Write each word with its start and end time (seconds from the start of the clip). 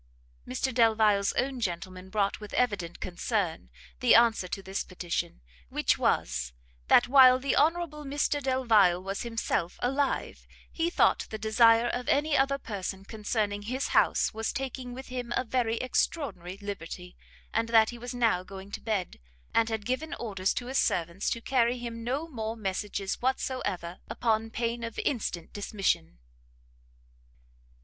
Mr 0.47 0.73
Delvile's 0.73 1.31
own 1.33 1.59
gentleman 1.59 2.09
brought, 2.09 2.39
with 2.39 2.55
evident 2.55 2.99
concern, 2.99 3.69
the 3.99 4.15
answer 4.15 4.47
to 4.47 4.63
this 4.63 4.83
petition; 4.83 5.41
which 5.69 5.95
was, 5.95 6.53
that 6.87 7.07
while 7.07 7.37
the 7.37 7.55
Honourable 7.55 8.03
Mr 8.03 8.41
Delvile 8.41 8.99
was 9.03 9.21
himself 9.21 9.77
alive, 9.79 10.47
he 10.71 10.89
thought 10.89 11.27
the 11.29 11.37
desire 11.37 11.85
of 11.87 12.09
any 12.09 12.35
other 12.35 12.57
person 12.57 13.05
concerning 13.05 13.61
his 13.61 13.89
house, 13.89 14.33
was 14.33 14.51
taking 14.51 14.95
with 14.95 15.09
him 15.09 15.31
a 15.37 15.43
very 15.43 15.77
extraordinary 15.77 16.57
liberty; 16.59 17.15
and 17.53 17.69
that 17.69 17.91
he 17.91 17.99
was 17.99 18.11
now 18.11 18.41
going 18.43 18.71
to 18.71 18.81
bed, 18.81 19.19
and 19.53 19.69
had 19.69 19.85
given 19.85 20.15
orders 20.15 20.51
to 20.55 20.65
his 20.65 20.79
servants 20.79 21.29
to 21.29 21.41
carry 21.41 21.77
him 21.77 22.03
no 22.03 22.27
more 22.27 22.57
messages 22.57 23.21
whatsoever, 23.21 23.99
upon 24.07 24.49
pain 24.49 24.83
of 24.83 24.97
instant 25.05 25.53
dismission. 25.53 26.17